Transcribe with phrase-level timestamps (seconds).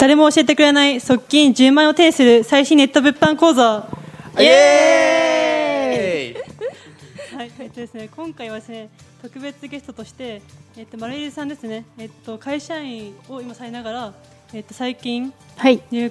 [0.00, 3.86] 誰も教えてくれない側近10万円を手にする最新ネット物販講座。
[4.38, 6.34] イエ
[7.36, 8.88] はい、えっとですね、今回はですね、
[9.22, 10.40] 特別ゲストとして、
[10.78, 14.14] えっと、マルエリさんですね、えっと、会社員を今されながら、
[14.54, 15.80] えっと、最近、はい。
[15.90, 16.10] 入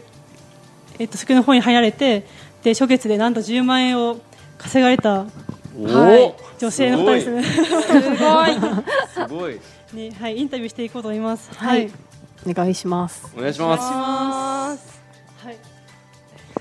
[0.99, 2.27] えっと、宿の方に入られて、
[2.61, 4.19] で、初月でなんと10万円を
[4.57, 7.43] 稼がれた、おはい、女性の方ですね。
[7.43, 7.59] す
[9.27, 9.59] ごい
[9.93, 11.49] に、はい、インタビューしていこうと思います。
[11.55, 11.89] はい。
[12.47, 13.31] お願いします。
[13.37, 15.01] お願いしますます。
[15.43, 15.57] はい。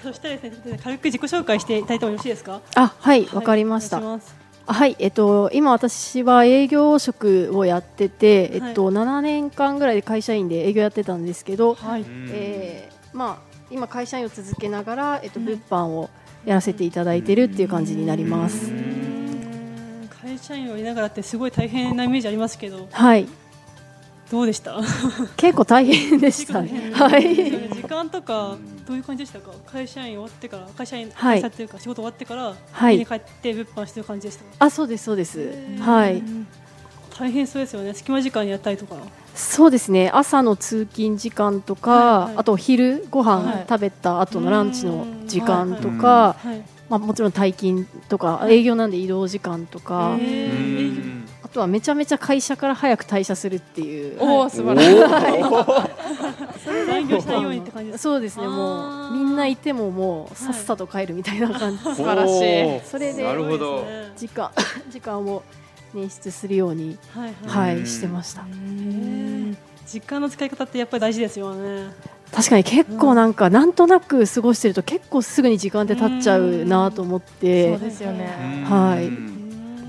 [0.02, 2.60] そしてですね、ちょっとね軽く自己紹介していただいてもよろしいですか？
[2.74, 4.00] あ、はい、わかりました。
[4.00, 12.04] はいえっと、今私は営業職をやってて、えっと、は7年間ぐらいで会社員で営業やってたんですけど、はい。
[12.06, 16.10] えーまあ、今会社員を続けながら、えっと、うん物販を
[16.44, 18.70] やらせていただいてるっていう感じになります。
[20.48, 23.26] 会社員をいながらってすごい大変なイメージありますけど、はい、
[24.30, 24.78] どうでした？
[25.36, 26.90] 結構大変でしたね。
[26.94, 27.34] はい。
[27.74, 29.50] 時間とかどういう感じでしたか？
[29.70, 34.44] 会社員終わってから会社員はい会社っていうか仕事終わってからはい家に帰って物販してる感じでした？
[34.44, 34.50] か？
[34.60, 35.50] あ、そうです、そうです。
[35.80, 36.22] はい。
[37.18, 37.92] 大変そうですよね。
[37.94, 38.94] 隙間時間にやったりとか。
[39.34, 46.62] そうですね朝の通勤時間とか、はいはいあと昼ごはい飯食べた後のランチの時間とうんか、はい。
[46.88, 50.16] まあ、もちろん退勤とか営業なんで移動時間とか、
[51.42, 55.42] あとはめちゃめちゃ会社から早く退社するっていう、おお素晴らしい。
[56.86, 57.92] 残業しないようにって感じ。
[57.92, 58.10] ですか。
[58.10, 62.80] そうですねもうみんないてももうさっさと帰るみたいな感じ、 素晴らしい。
[62.88, 63.84] それでなるほど。
[64.16, 64.50] 時間
[64.90, 65.42] 時間を
[65.94, 67.76] 捻出するように、はいはい。
[67.76, 68.42] はい、してました。
[68.42, 71.92] へー時間の使い方ってやっぱり大事ですよね。
[72.30, 77.70] 確かに結構なんかなんとなく過ごしてると結構すぐに時間って経っちゃうなと思って。
[77.70, 78.66] そうですよね。
[78.68, 79.06] はい。
[79.06, 79.34] うん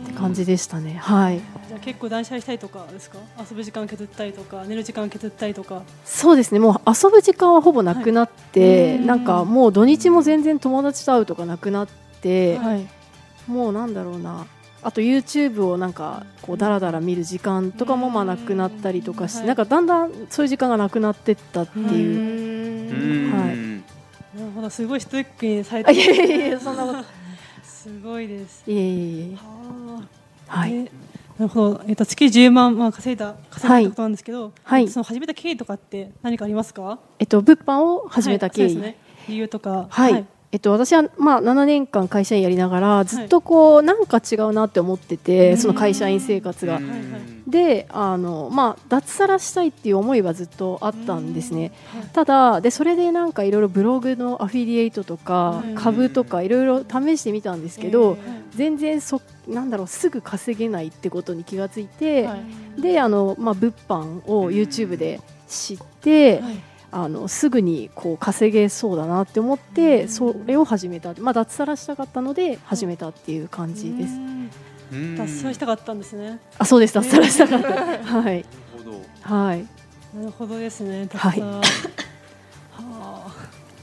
[0.06, 0.96] って感じでしたね。
[1.02, 1.42] はい。
[1.68, 3.18] じゃあ結構断捨離したりとかですか？
[3.40, 5.84] 遊ぶ時間削ったりとか寝る時間削ったりとか。
[6.06, 6.60] そうですね。
[6.60, 11.88] もう遊ぶ時間はほぼなくなって、はいなんかもう土日も全然友達と会うとかなくなっ
[12.22, 12.88] て、はい。
[13.48, 14.46] もうなんだろうな
[14.82, 23.56] あと YouTube をなんかこうだらだら見る時間とかもまあなくなったりとかして、はいなんかだんだんそういう時間がなくなってったっていう、はい。
[23.56, 23.84] んな
[24.46, 27.04] るほどすごいストイックにされあいてやいやいやそんなこと。
[27.64, 28.64] すごいです。
[28.70, 29.36] いえいえいえ。
[29.36, 30.02] は
[30.48, 30.74] はい
[31.40, 34.88] なるほど、えっと月10万、まあ、稼いだ稼いだってことなんですけど、はい。
[34.90, 37.00] その始めた経緯とかって何かありますか？
[37.18, 38.98] えっと物販を始めた経緯、はいね、
[39.30, 39.88] 理由とか。
[39.90, 46.80] はい、えっと、私は、まあ、7年間会社員やりながらずっとこう、なんか違うなって思ってて、その会社員生活が。
[47.48, 51.72] であの、まあ、脱サラしたいっていう思いはずっとあったんですね。
[51.94, 52.04] はい。
[52.14, 55.76] ただでそれでなんかいろいろブログのアフィリエイトとかうん。
[55.76, 58.20] 株とかいろいろ試してみたんですけど、はい
[58.56, 62.38] 全然そなんだろうすぐ稼げないってことに気がついて、は
[62.78, 62.82] い。
[62.82, 74.14] であの、まあ、物販を YouTube で知って、はいあのすぐにこう稼げそうだなって思って、それを始めた、まあ、脱サラしたかったので始めたっていう感じです。
[75.18, 76.40] 脱サラしたかったんですね。
[76.58, 76.94] あそうです。
[76.96, 77.68] 脱サラしたかった、
[78.22, 78.38] はい。
[78.38, 78.46] なる
[78.78, 79.36] ほど。
[79.36, 79.66] はい。
[80.18, 81.08] なるほどですね。
[81.12, 81.40] 脱はい。
[81.40, 83.32] サラは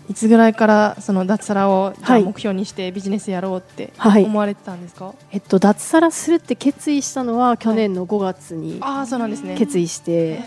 [0.09, 4.25] いつぐらいからその脱サラを目標にしてビジネスやろうってはい。
[4.25, 5.15] 思われてたんですか？
[5.33, 9.57] えっと、脱サラするって決意したのは去年の5月にああそうなんですね。
[9.57, 10.41] 決意して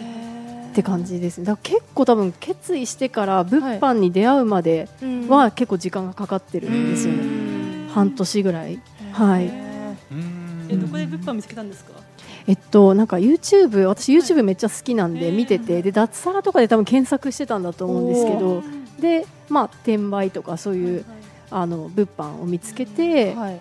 [0.69, 1.45] って感じですね。
[1.45, 4.87] だから結構多分決意してから物販に出会うまで
[5.27, 8.79] は結構時間がかかってるんですよね、半年ぐらい。
[9.11, 9.47] はい。
[9.47, 11.93] うんえどこで物販見つけたんですか？
[12.47, 18.63] えっとなんか YouTube 私 YouTube めっちゃ好きなんで見ててで脱サラとかで多分検索してたんだと思うんですけど
[18.99, 21.05] でまあ転売とかそういう
[21.51, 23.59] あの物販を見つけてはい。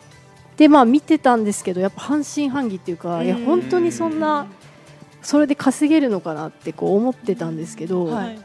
[0.59, 4.47] でまあ見てたんですけどやっぱ半信半疑っていうかいや本当にそんな
[5.23, 8.39] それで稼げるのかなってこう思ってたんですけど、はい。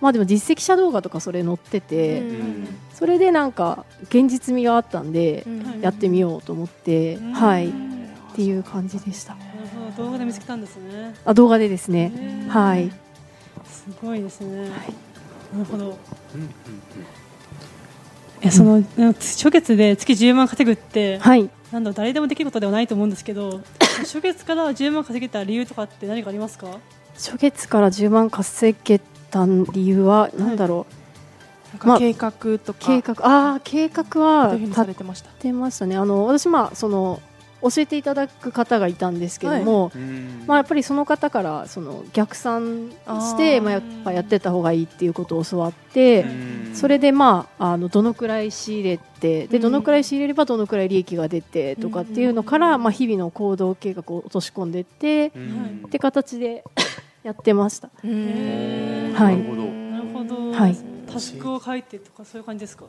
[0.00, 2.68] まあでも実績者動画とかそれ載ってて、うん。
[2.92, 5.80] それでなんか現実味があったんで、うん。
[5.80, 7.32] やってみようと思って、うん。
[7.32, 7.68] はい。
[7.68, 7.72] っ
[8.34, 9.36] ていう感じでした。
[9.96, 11.14] 動画で見つけたんですね。
[11.24, 12.90] あ動画でですね、はい。
[13.66, 14.68] すごいですね、い。
[15.56, 15.84] なるほど。
[15.84, 15.98] うんうん
[18.44, 21.48] えその、初月で月10万稼ぐって、はい。
[21.72, 23.62] なんだ誰でもできることではないと思うんですけど
[24.00, 26.66] 初月から10万稼げた理由とかって何かありますか？
[27.14, 28.98] 初月から10万稼げ
[29.30, 30.86] た理由はなんだろ
[31.82, 32.78] う、まあなんか計画とか。
[32.80, 33.14] 計画。
[33.26, 35.30] ああ計画は立されてました？
[35.30, 35.96] ってましたね。
[35.96, 37.20] あの私まあその
[37.62, 40.42] 教えていただく方がいたんですけども、うん。
[40.48, 49.62] まあ、やっぱりその方からその逆算してまあ、やっぱやってた方がいいっていうことを教わって、うんそれでまああのどのくらい仕入れてでうん。
[49.62, 55.82] どのくらい仕入れればどのくらい利益が出てとかっていうのから、まあ、日々の行動計画を落とし込んでってうん。
[55.86, 56.64] って形で
[57.22, 57.88] やってました。
[58.02, 58.06] はい。
[58.08, 59.62] なるほど。
[59.64, 60.76] なるほど、はい。
[61.12, 62.84] タスクを書いてとかそういう感じですか？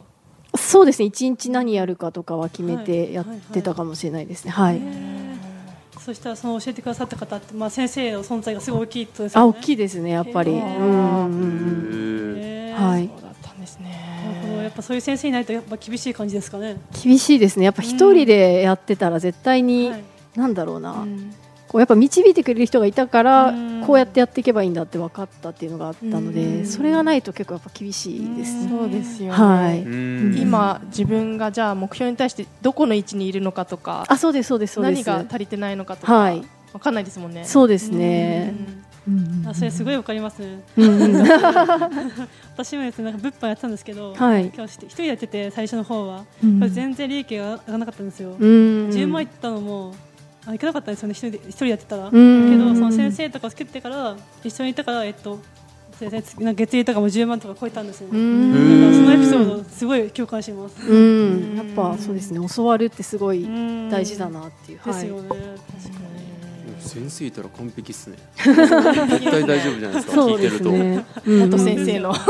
[0.56, 1.06] そうですね。
[1.06, 2.86] 一日何やるかとかは決めはい。
[2.86, 4.52] てやってたかもしれないですね。
[4.52, 6.00] はい、へー。
[6.00, 9.44] そしたらその教えてくださった方って、まあ、先生の存在がすごい大きいとですよね。
[9.44, 10.52] あ大きいですねやっぱり。
[10.52, 10.78] へー。
[10.80, 11.28] うんうんうん
[12.32, 12.36] うん。
[12.38, 12.88] へー。
[12.88, 13.10] はい
[14.74, 16.78] っぱそういう先生いないとやっぱ厳しい感じですかね。
[17.04, 17.66] 厳しいですね。
[17.66, 20.04] やっぱ一人でやってたら絶対に、はい。
[20.36, 21.32] なんだろうな、うん。
[21.68, 23.84] こうやっぱ導いてくれる人がいたから、うん。
[23.86, 26.66] こうやってやっていけばいいんだって分かったっていうのがあったので、うん。
[26.66, 28.70] それがないと結構やっぱ厳しいですね。
[28.70, 29.38] そうですよね。
[29.38, 29.82] はい。
[29.82, 30.38] うん。
[30.38, 36.44] 今自分がじゃあ目標に対してどこの位置にいるのかとかあそうですそうですそうです何が足りてないのかとかはい
[36.74, 38.54] わかんないですもんねそうですね。
[39.08, 40.40] うんうんあそれすごいわかります。
[40.40, 41.28] ねうんうん。
[42.56, 44.52] 私もですねなんか物販やってたんですけど、はい。
[44.56, 49.94] 今日一人でやってて最初の方は、うん全然利益が上がらなかったんですよ、うん10万いったのも
[50.46, 55.40] あいけなかったんですよね一人で一人でやってたら、うんけどその先生とかを作ってから一緒にいたからえっと
[56.00, 61.56] 先生なんか月利とかも10万とか超えたんですよね、そのエピソードすごい共感します、うん。
[61.56, 63.90] やっぱそうですね教わるってすごいうん。
[63.90, 64.80] 大事だなっていう。
[64.84, 66.03] ですよね、確か
[66.84, 68.18] 先生いたら完璧っすね。
[68.44, 68.56] 絶
[69.32, 70.14] 対大丈夫じゃないですか。
[70.14, 70.72] そうで聞いてると。
[70.72, 71.06] すね。
[71.26, 72.12] 元先生の。
[72.12, 72.18] に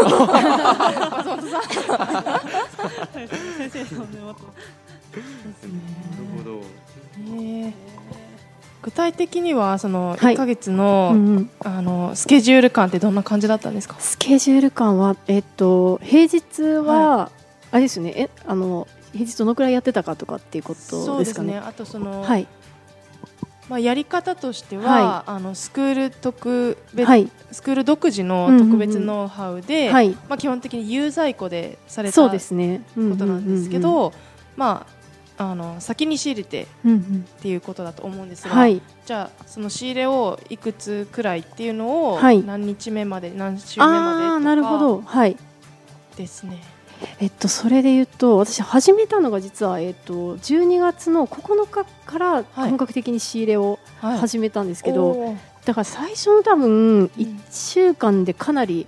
[3.70, 4.02] 先生の。
[4.06, 4.50] ねまたな
[5.18, 7.74] るほどへー
[8.82, 10.18] 具体的にはその。
[10.20, 12.16] はい1ヶ月の,、うんうんあの。
[12.16, 17.32] スケジュール感ってどんな感じだったんですかスケジュール感は、えっと、平日は、
[17.72, 18.88] あれですよねえあの。
[19.14, 19.56] 平日どの。
[19.56, 21.54] くらいやってたかとかっていうことそうですかね。
[21.54, 22.48] ねあとその、はい、
[23.70, 32.82] まあ、やり方としては、はあのスクール特別、はい、スクール独自のうんうんうん特別ノウハウで、はい、まあ、基本的に有在庫でされたそうこですね。
[32.96, 34.14] となんですけうんうんうんど、
[34.58, 34.86] ま
[35.38, 37.26] あ、あの先に仕入れてうんうん。
[37.28, 42.44] っていうことだと思うんですが、はい、じゃあその仕入れをいくつくらいっていうのを、はい。
[42.44, 45.38] 何日目まで何週目までとかああなるほど、はい。
[46.18, 46.62] ですね。
[47.20, 54.18] えっとそれで言うと私始めたのが実はえっと12月の9日から本格的に仕入れをはい。
[54.20, 55.38] 始めたんですけど、おー。
[55.66, 58.86] だから最初の多分1週間でかなり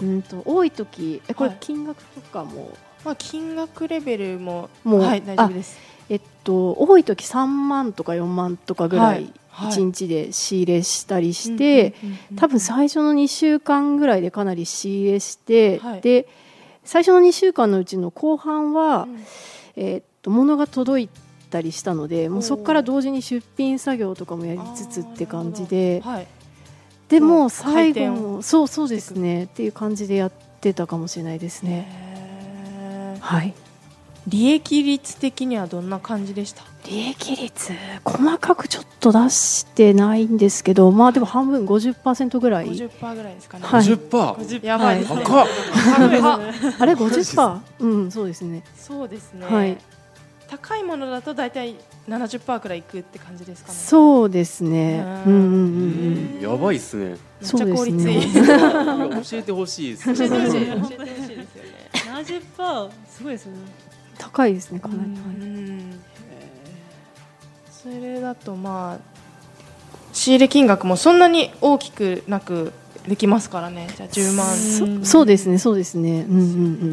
[0.00, 1.58] うんと多い時えこれはい。
[1.60, 5.78] 金額とかも、まあ、金額レベルももうはい、大丈夫です。
[6.08, 9.24] えっと多い時3万とか4万とかぐらはい。
[9.24, 9.72] いはい。
[9.72, 11.94] 1日で仕入れしたりして、
[12.36, 16.00] 多分最初の2週間ぐらいでかなり仕入れして、はい。
[16.00, 16.28] で
[16.90, 19.24] 最初の2週間のうちの後半は、うん。
[19.76, 21.08] えーっと物が届い
[21.48, 26.02] たりしたのでもうそこから同時に出品作業とかもやりつつって感じで。
[26.04, 26.26] はい、
[27.08, 29.44] でも最後回もそうそうですね。
[29.44, 33.16] っていう感じでやってたかもしれないですね。
[33.20, 33.54] はい
[34.26, 36.62] 利益率的にはどんな感じでした？
[36.86, 37.72] 利益率
[38.04, 42.66] 細かくちょっと出してないんですけどまあでも半分50%ぐらい。
[42.66, 43.82] 50%ぐらいですかね、はい。
[43.82, 45.46] 50%、50やばいですね、高っ。
[45.96, 46.22] 高いです
[46.68, 48.62] ねあれ50%うんそうですね。
[48.76, 49.76] そうですね、はい。
[50.48, 51.76] 高いものだと大体
[52.08, 53.78] 70%くらいいくって感じですかね。
[53.78, 55.04] そうですね。
[55.26, 56.40] ううんんうんうんうん。
[56.40, 57.16] やばいっすね。
[57.40, 60.14] めっちゃ効率いい、そうですいや教えてほしいです。
[60.14, 60.50] 教えてほしい。
[60.50, 61.46] 教えてうんほしいですよね。
[62.56, 63.52] 70%すごいですね
[64.20, 66.00] 高いですねかなり、うん
[67.70, 69.20] それだとまあ
[70.12, 72.72] 仕入れ金額もそんなに大きくなく
[73.08, 73.88] できますからね。
[73.96, 74.46] じゃあ10万。
[74.96, 76.26] うんそそうですねそうですね。
[76.28, 76.40] うんうんう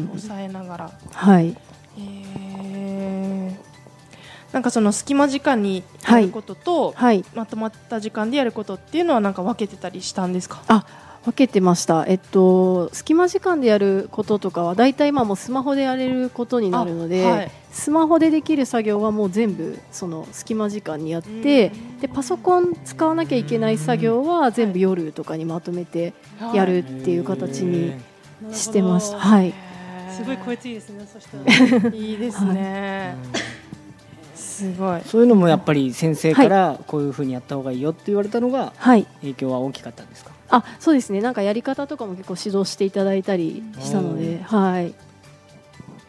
[0.04, 0.06] ん。
[0.08, 1.54] 抑えながら、はい。
[1.98, 4.54] えー。
[4.54, 7.22] なんかその隙間時間にやることと、はい。
[7.34, 10.62] まとまった時間でやることっていうのはなんか分けてたりしたんですか？
[10.68, 10.86] あ
[11.28, 12.06] 分けてました。
[12.08, 17.50] えっと隙間時間でやることとかは大体今もうスマホでやれることになるので、あはい。
[17.70, 21.70] スマホでできる作業はもう全部その隙間時間にやって、
[22.00, 26.14] でパソコン使わなきゃいけない作業は全部夜とかにまとめて
[26.54, 27.92] やるっていう形に
[28.52, 29.18] してました。
[29.18, 29.52] はい、
[30.10, 31.36] すごい効率いいですねそした
[31.90, 31.90] ら。
[31.94, 33.16] いいですね、
[34.34, 35.02] すごい。
[35.04, 40.37] そういうのもやっぱり先生からこういうふうにやった方がいいよって言われたのがはい、影響は大きかったんですか？
[40.50, 41.20] あそうですね。
[41.20, 44.94] なんかやり方とかも結構指導していただいたりしたので、はい。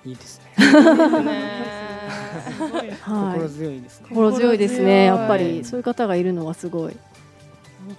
[0.06, 0.46] いいですね。
[0.58, 1.22] すごい。
[1.22, 3.40] なるはい。
[3.40, 4.06] 心強いですね。
[4.10, 5.06] 心強いですね。
[5.06, 6.96] やっぱりそういう方がいるのはすごい、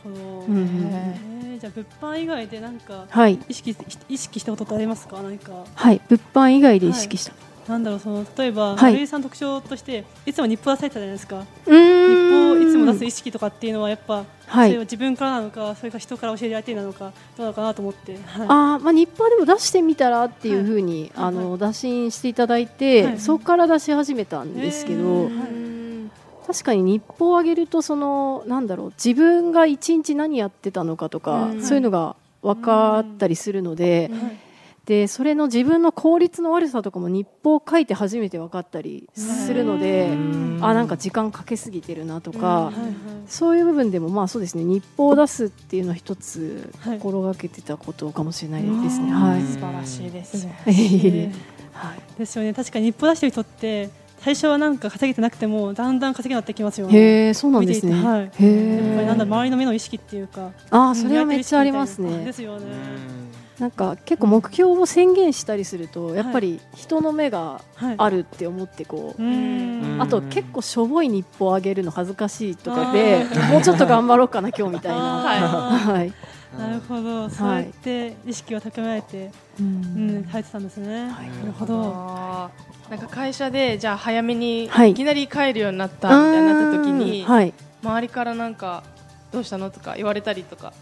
[0.02, 0.16] ほど、
[0.46, 3.38] うんじゃあ物販以外でなんかはい。
[3.48, 3.76] 意識
[4.08, 5.20] 意識したことってありますか？
[5.20, 5.52] なんか。
[5.74, 6.00] はい。
[6.08, 7.34] 物販以外で意識した、
[7.68, 9.06] なんだろうその例えば、はい。
[9.06, 11.44] さんの特徴としていつも日報出されてたじゃないですか。
[11.66, 12.29] うーん
[12.84, 14.68] 日報いつ本を出す意識とかっていうのはやっぱ、はい。
[14.68, 21.26] それは自分からなのかそれか人から教えられてなのかどうなのかなと思って、はいあーまあ、日報でも出してみたらっていうふうに、はい。
[21.26, 23.20] あの打診していただいて、はい。
[23.20, 25.30] そこから出し始めたんですけど、
[26.46, 31.62] 確かに日報を上げるとそのなんだろう自分が一日何やってたのかとか、うん。
[31.62, 34.49] そういうのが分かったりするので,、はい
[34.86, 40.10] でそれの自分の効率の悪さとかも日報を書いて初めて分かったりするので、
[40.60, 42.66] あなんか時間かけすぎてるなとか。
[42.66, 49.12] はいはいそういう部分でもまあそうですね日報を出すっていうのは一つはい心がけてたことかもしれないですね。
[49.12, 49.42] はい。
[49.42, 51.32] 素晴らしいですね。
[51.72, 56.98] はいですよね確かに日報出してる人って最初はなんか稼げてなくてもだんだん稼げなってきますよね。
[56.98, 57.92] へえそうなんですね。
[58.04, 59.26] はいへやっぱりなんだえ。
[59.26, 62.24] 周りの目の意識っていうかああそれはめっちゃありますね。
[62.24, 62.66] ですよね。
[63.60, 67.94] なんか結構目標を宣言したりするとやっぱり人の目がはい。
[67.98, 69.22] あるって思ってこう。
[70.02, 75.74] あと結構しょぼい日報をあげるの恥ずかしいとかでもうちょっと頑張ろうかな今日みたいな。
[75.74, 76.08] あ はい。
[76.08, 76.12] ー
[76.58, 81.02] なるほど、そうやって意識を高められて、ううんん、入ってたんですね。
[81.10, 82.50] はいなるほど。
[82.90, 87.52] なんか会社でじゃあ早めにはいいきなり帰るようになったみたいになった時に、はい。
[87.84, 88.82] 周りからなんか
[89.32, 90.72] どうしたのとか言われたりとか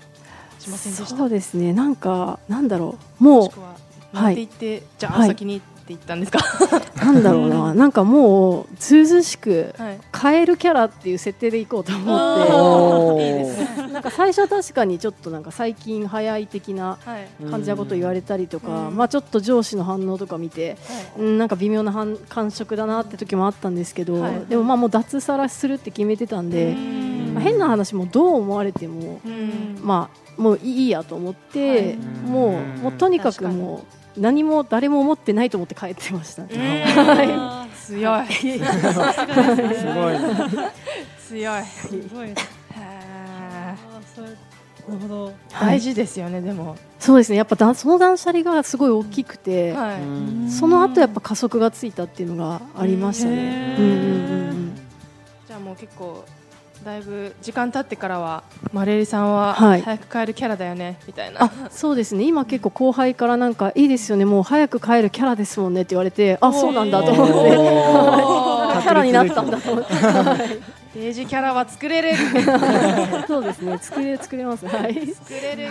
[0.58, 1.16] しませんでした？
[1.16, 1.72] そうですね。
[1.72, 3.24] なんかなんだろう。
[3.24, 3.76] もうは
[4.12, 6.38] なんて言って、じゃあお先にって言ったんですか？
[7.04, 9.98] なんだろうな、 なんかもう、ずうずうしく、はい。
[10.10, 17.44] カエルキャラっていう設定でいこうと思って、なんか最初は確かにちょっとなんか最近早い的なはい。
[17.50, 18.96] 感じなこと言われたりとか、うん。
[18.96, 20.76] まあちょっと上司の反応とか見て、
[21.18, 24.46] うん、なんか微妙な反感触だなって時もあったんですけど、はい。
[24.48, 26.74] でもまあもう脱サラするって決めてたんで、
[27.38, 29.78] 変な話もどう思われても、うん。
[29.82, 33.84] まあもういいやと思って、はいもうもうとにかくも
[34.16, 36.86] う何も誰も思ってないと思って帰ってましたね。
[37.86, 38.26] 強い。
[38.58, 40.16] さすごい。
[41.28, 41.64] 強い。
[41.64, 42.28] すごい。
[44.88, 45.32] なるほど。
[45.60, 46.76] 大事ですよね、でも。
[46.98, 50.50] そうですねやっぱだその断捨離がすごい大きくて、はい。
[50.50, 53.76] その後やっぱ加速がついたっていうのがありましたね。
[53.78, 54.00] うんうんうん
[54.50, 54.58] うん
[55.46, 56.24] じゃあもう結構
[56.84, 58.42] だいぶ時間経ってからは
[58.72, 59.82] マレリさんははい。
[59.82, 61.44] 早く帰るキャラだよねみたいな。
[61.44, 62.24] あそうですね。
[62.24, 64.24] 今結構後輩からなんかいいですよね。
[64.24, 67.32] もう早く帰るキャラですもんねって言われてあそうなんだと思って。
[68.82, 69.92] キャラになったんだと思って。
[70.94, 72.12] デイジキャラは作れる。
[73.28, 73.78] そうですね。
[73.80, 74.66] 作れ作れます。
[74.66, 75.06] はい。
[75.06, 75.70] 作れる。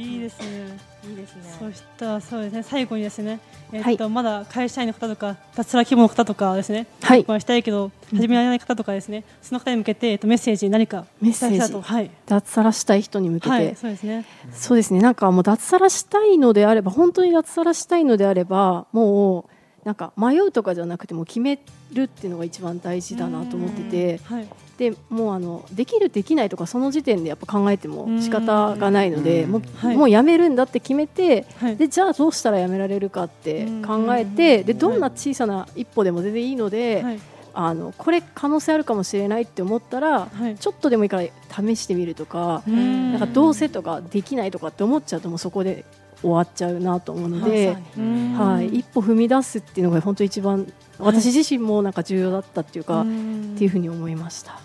[0.00, 0.78] いいですね。
[1.08, 1.42] いいですね。
[1.58, 2.62] そしたらそうですね。
[2.62, 3.38] 最後にですね、
[3.72, 3.94] えはい。
[3.94, 7.24] っとまだ会社員の方とか脱サラ規模の方とかですね、はい。
[7.28, 11.72] まあしたいけど始められない方とかですね、その方に向けてえっとメッセージ何かメッセージ。
[11.74, 12.10] はい。
[12.26, 14.24] 脱サラしたい人に向けて、はいそうですね。
[14.52, 15.00] そうですね。
[15.00, 19.46] なんかもう脱サラしたいのであれば本当に脱サラしたいのであればも
[19.82, 21.58] うなんか迷うとかじゃなくてもう決め
[21.92, 24.20] るっていうのが一番大事だなと思ってて。
[24.24, 24.48] はい
[24.80, 29.96] でもうあのできるできないとかその時点でやっぱ考えても仕方がないのでうんもう,、はい。
[29.96, 31.76] もうやめるんだって決めてはい。
[31.76, 37.20] でじゃあどうしたらやめられるかって考えてでどんな小さな一歩でも全然いいので、はい。
[37.52, 40.56] あのこれ可能性あるかもしれないって思ったらはい。
[40.56, 43.10] ちょっとでもいいから試してみるとかうん。
[43.12, 45.84] なんかどうせとかできないとかって思っちゃうともうそこで
[46.22, 53.40] 終わっちゃうなと思うので、うんはい、一歩踏み出すっていうのが本当一番私自身もなんか重要だったっていうか、ん。
[53.54, 54.58] っていうふうに思いました。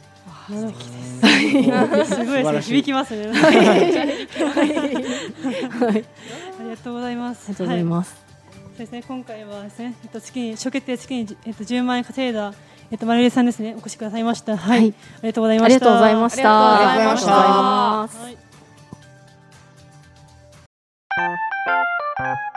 [0.48, 2.16] 素敵です。
[2.16, 3.32] すごい響きますね。
[3.34, 3.58] はい。
[5.88, 7.46] ありがとうございます。
[7.46, 8.16] ありがとうございます。
[8.56, 9.04] そうですね。
[9.08, 12.54] 今回はですね、えっと月に初決定月にえっと10万円稼いだ
[12.92, 13.74] えっとマリさんですね。
[13.76, 14.56] お越しくださいました。
[14.56, 14.80] はい。
[14.80, 14.94] あり
[15.30, 15.76] がとうございました。
[15.76, 16.94] ありがとうございました。
[16.94, 17.36] ありがとうござい
[18.06, 18.24] ました。
[18.24, 18.30] は
[22.52, 22.55] い。